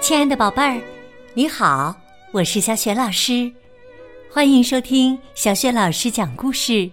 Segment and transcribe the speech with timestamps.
[0.00, 0.80] 亲爱的宝贝儿，
[1.34, 1.94] 你好，
[2.32, 3.52] 我是小雪老师，
[4.30, 6.90] 欢迎收听小雪老师讲故事，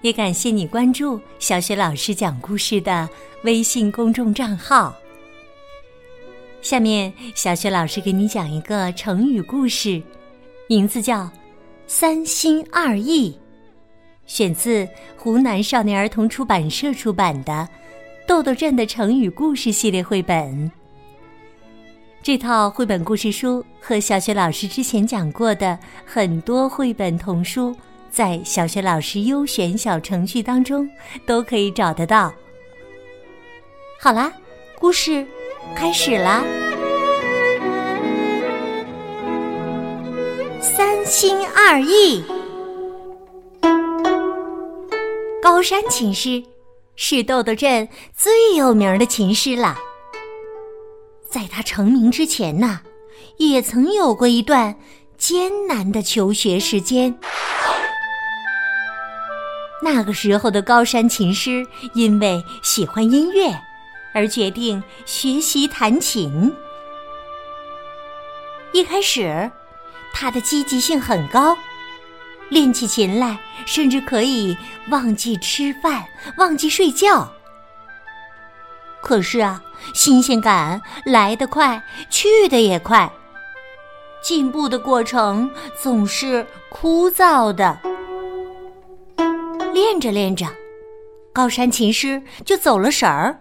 [0.00, 3.08] 也感谢你关注小雪老师讲故事的
[3.44, 4.92] 微信公众账号。
[6.60, 10.02] 下面，小雪老师给你讲一个成语故事，
[10.68, 11.20] 名字叫
[11.86, 13.30] 《三心二意》，
[14.26, 14.86] 选自
[15.16, 17.52] 湖南少年儿童出版社出版的
[18.26, 20.70] 《豆豆镇的成语故事》系列绘本。
[22.22, 25.76] 这套绘本故事书和小学老师之前讲过的
[26.06, 27.74] 很多绘本童书，
[28.12, 30.88] 在小学老师优选小程序当中
[31.26, 32.32] 都可以找得到。
[34.00, 34.32] 好啦，
[34.78, 35.26] 故事
[35.74, 36.44] 开始啦！
[40.60, 42.22] 三心二意，
[45.42, 46.40] 高山琴师
[46.94, 49.76] 是豆豆镇最有名的琴师了。
[51.32, 52.80] 在他成名之前呢，
[53.38, 54.76] 也曾有过一段
[55.16, 57.18] 艰难的求学时间。
[59.82, 63.50] 那个时候的高山琴师因为喜欢音乐，
[64.12, 66.54] 而决定学习弹琴。
[68.74, 69.50] 一开始，
[70.12, 71.56] 他的积极性很高，
[72.50, 74.54] 练起琴来甚至可以
[74.90, 76.04] 忘记吃饭、
[76.36, 77.32] 忘记睡觉。
[79.02, 83.12] 可是啊，新鲜感来得快，去的也快。
[84.22, 87.78] 进步的过程总是枯燥的。
[89.74, 90.46] 练着练着，
[91.32, 93.40] 高山琴师就走了神儿，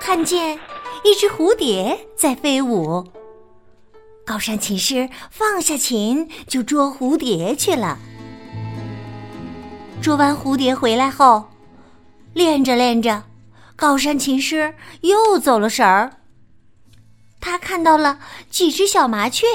[0.00, 0.58] 看见
[1.04, 3.04] 一只蝴蝶在飞舞。
[4.24, 7.98] 高山琴师放下琴，就捉蝴蝶去了。
[10.00, 11.44] 捉完蝴蝶回来后，
[12.32, 13.22] 练着练着。
[13.76, 16.16] 高山琴师又走了神儿，
[17.38, 18.18] 他看到了
[18.50, 19.46] 几只小麻雀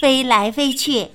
[0.00, 1.08] 飞来飞去。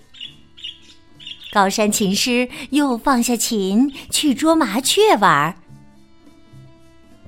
[1.53, 5.55] 高山琴师又放下琴去捉麻雀玩儿。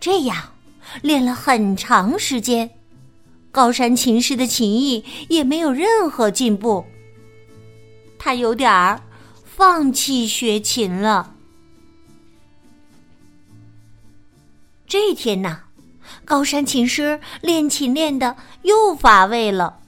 [0.01, 0.53] 这样
[1.01, 2.71] 练了很长时间，
[3.51, 6.85] 高山琴师的琴艺也没有任何进步。
[8.19, 9.01] 他有点儿
[9.45, 11.30] 放弃学琴了。
[14.91, 15.57] 这天呐，
[16.25, 19.79] 高山琴师练琴练的又乏味了。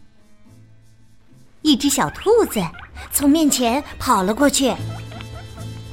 [1.61, 2.61] 一只小兔子
[3.11, 4.73] 从面前跑了过去，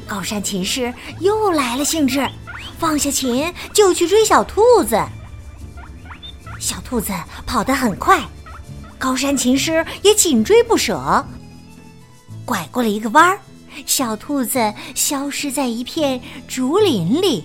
[0.07, 2.25] 高山琴师又来了兴致，
[2.79, 4.97] 放下琴就去追小兔子。
[6.61, 7.13] 小兔子
[7.45, 8.23] 跑得很快，
[8.97, 11.27] 高山琴师也紧追不舍。
[12.45, 13.41] 拐过了一个弯儿，
[13.87, 17.45] 小兔子消失在一片竹林里。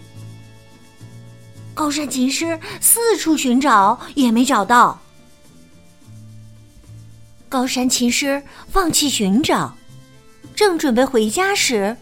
[1.76, 4.98] 高山琴师四处寻找，也没找到。
[7.50, 9.76] 高山琴师放弃寻找，
[10.56, 11.98] 正准备回家时，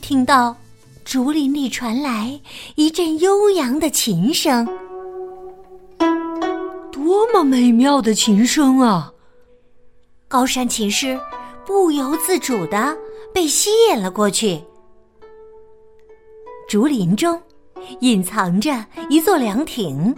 [0.00, 0.56] 听到
[1.04, 2.40] 竹林里传来
[2.74, 4.66] 一阵悠扬的琴声。
[6.90, 9.12] 多么美妙的琴声啊！
[10.26, 11.20] 高山琴师
[11.66, 12.96] 不由自主的
[13.34, 14.62] 被吸引了过去。
[16.66, 17.38] 竹林中。
[18.00, 20.14] 隐藏着一座凉亭，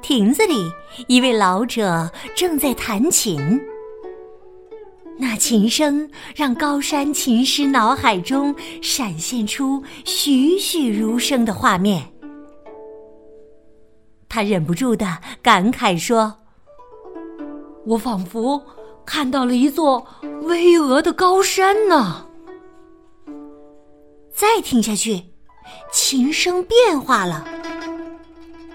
[0.00, 0.70] 亭子里
[1.06, 3.60] 一位老者正在弹琴。
[5.18, 12.12] 那琴声让高山琴师脑海中闪现出栩栩如生的画面，
[14.28, 16.34] 他忍不住的感慨说
[17.86, 18.60] ：“我仿佛
[19.04, 20.04] 看到了一座
[20.42, 22.26] 巍峨的高山呢。”
[24.34, 25.31] 再听下去。
[25.92, 27.46] 琴声变化了，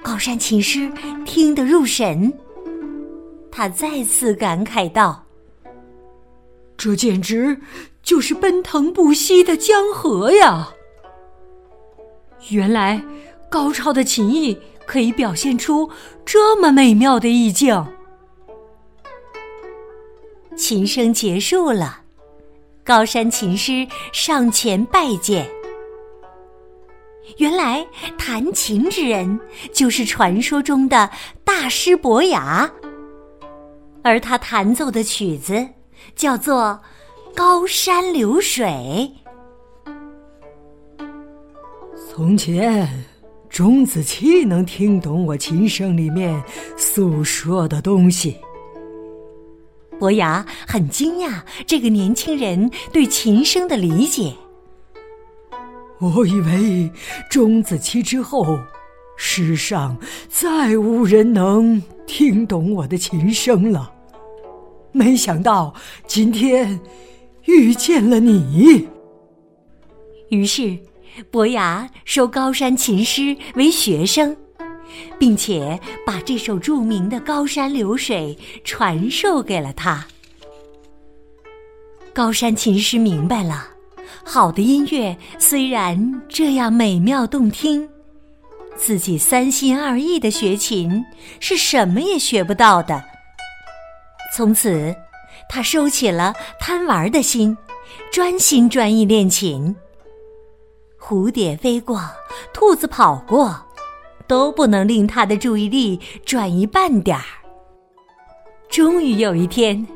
[0.03, 0.89] 高山琴师
[1.25, 2.31] 听得入神。
[3.51, 5.25] 他再次感慨道
[6.77, 7.59] ：“这简直
[8.03, 10.69] 就是奔腾不息的江河呀！
[12.49, 13.03] 原来
[13.49, 15.89] 高超的琴艺可以表现出
[16.23, 17.83] 这么美妙的意境。”
[20.55, 22.01] 琴声结束了，
[22.83, 25.56] 高山琴师上前拜见。
[27.35, 27.85] 原来
[28.17, 29.39] 弹琴之人
[29.73, 31.09] 就是传说中的
[31.43, 32.71] 大师伯牙，
[34.01, 35.67] 而他弹奏的曲子
[36.15, 36.79] 叫做
[37.35, 39.11] 《高山流水》。
[42.09, 43.05] 从前，
[43.49, 46.41] 钟子期能听懂我琴声里面
[46.75, 48.37] 诉说的东西。
[49.99, 54.33] 伯牙很惊讶这个年轻人对琴声的理解。
[55.99, 56.91] 我以为
[57.29, 58.59] 钟子期之后，
[59.17, 59.97] 世上
[60.29, 63.91] 再无人能听懂我的琴声了。
[64.91, 65.73] 没想到
[66.05, 66.79] 今天
[67.45, 68.87] 遇见了你。
[70.29, 70.77] 于是，
[71.31, 74.37] 伯牙收高山琴师为学生，
[75.17, 80.05] 并且把这首著名的《高山流水》传授给了他。
[82.13, 83.67] 高山琴师明白了，
[84.23, 87.87] 好的音乐虽然这样美妙动听，
[88.75, 91.03] 自己三心二意的学琴
[91.39, 93.03] 是什么也学不到的。
[94.35, 94.95] 从此，
[95.49, 97.57] 他收起了贪玩的心，
[98.11, 99.75] 专心专意练琴。
[100.99, 102.01] 蝴蝶飞过，
[102.53, 103.55] 兔子跑过，
[104.27, 107.23] 都不能令他的注意力转移半点儿。
[108.69, 109.87] 终于有一天，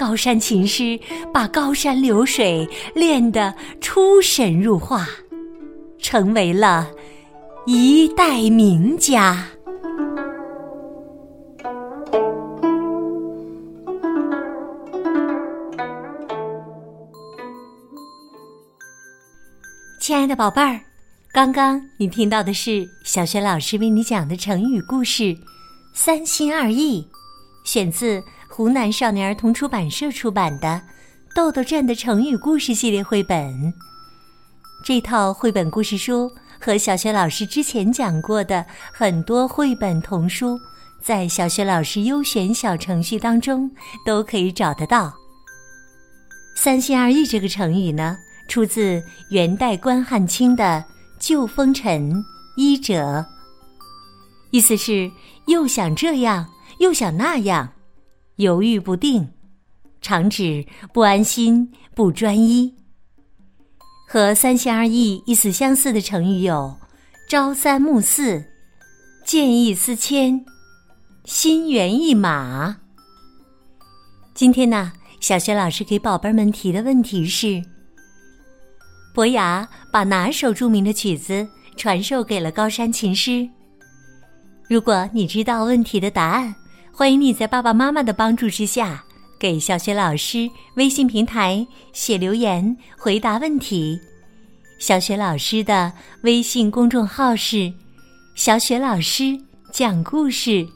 [0.00, 0.98] 高山琴师
[1.30, 2.66] 把《高山流水》
[2.98, 5.06] 练得出神入化，
[5.98, 6.90] 成为了
[7.66, 9.46] 一代名家。
[20.00, 20.80] 亲爱的宝贝儿，
[21.30, 25.24] 刚刚你听到的是小学老师为你讲的成语故事
[25.92, 27.02] 《三心二意》，
[27.70, 28.24] 选自
[28.60, 30.68] 湖南少年儿童出版社出版的
[31.34, 33.38] 《豆豆镇的成语故事系列绘本》。
[34.84, 36.30] 这套绘本故事书
[36.60, 38.62] 和小学老师之前讲过的
[38.92, 40.60] 很多绘本童书，
[41.00, 43.70] 在小学老师优选小程序当中
[44.04, 45.10] 都可以找得到。
[46.54, 48.14] 三心二意这个成语呢？
[48.46, 50.84] 出自元代关汉卿的
[51.18, 52.22] 《旧风尘
[52.58, 53.20] 一折》，
[54.50, 55.10] 意思是
[55.46, 56.46] 又想这样
[56.78, 57.66] 又想那样，
[58.40, 59.28] 犹豫不定，
[60.00, 62.74] 常指不安心、不专一。
[64.08, 66.78] 和“三心二意”意思相似的成语有
[67.28, 68.42] “朝三暮四
[69.24, 70.44] ”“见异思迁
[71.24, 72.78] ”“心猿意马”。
[74.34, 77.62] 今天呢，小学老师给宝贝们提的问题是。
[79.12, 81.46] 伯牙把哪首著名的曲子
[81.76, 83.46] 传授给了高山琴师？
[84.66, 86.54] 如果你知道问题的答案，
[86.92, 89.02] 欢迎你在爸爸妈妈的帮助之下，
[89.38, 93.98] 给小学老师微信平台写留言回答问题。
[94.78, 95.92] 小学老师的
[96.22, 97.72] 微信公众号是
[98.36, 99.38] “小雪老师
[99.72, 100.66] 讲故事”，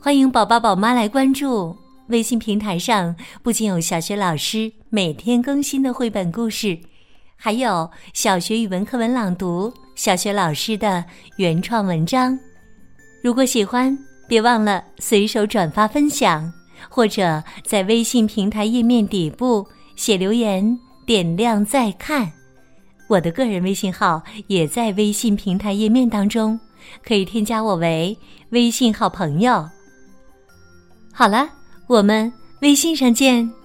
[0.00, 1.76] 欢迎宝宝宝妈来关注。
[2.08, 6.78] 微信平台上不仅有小学老师每天更新的绘本故事。
[7.34, 11.04] 还有小学语文课文朗读，小学老师的
[11.38, 12.38] 原创文章。
[13.22, 16.52] 如果喜欢，别忘了随手转发分享，
[16.88, 19.66] 或者在微信平台页面底部
[19.96, 22.32] 写留言，点亮再看。
[23.08, 26.58] 我的个人微信号也在微信平台页面当中，
[27.04, 28.16] 可以添加我为
[28.50, 29.68] 微信好朋友。
[31.12, 31.48] 好了，
[31.86, 33.63] 我们微信上见。